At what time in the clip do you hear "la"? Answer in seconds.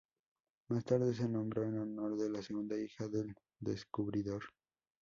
2.31-2.41